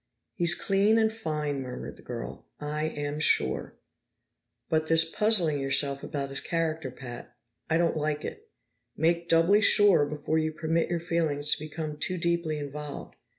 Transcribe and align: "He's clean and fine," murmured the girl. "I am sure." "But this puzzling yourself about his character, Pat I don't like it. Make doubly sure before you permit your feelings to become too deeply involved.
"He's 0.33 0.55
clean 0.55 0.97
and 0.97 1.13
fine," 1.13 1.61
murmured 1.61 1.95
the 1.95 2.01
girl. 2.01 2.47
"I 2.59 2.85
am 2.85 3.19
sure." 3.19 3.75
"But 4.67 4.87
this 4.87 5.05
puzzling 5.07 5.59
yourself 5.59 6.01
about 6.01 6.29
his 6.29 6.41
character, 6.41 6.89
Pat 6.89 7.35
I 7.69 7.77
don't 7.77 7.95
like 7.97 8.25
it. 8.25 8.49
Make 8.97 9.29
doubly 9.29 9.61
sure 9.61 10.07
before 10.07 10.39
you 10.39 10.53
permit 10.53 10.89
your 10.89 10.99
feelings 10.99 11.51
to 11.51 11.59
become 11.59 11.97
too 11.97 12.17
deeply 12.17 12.57
involved. 12.57 13.13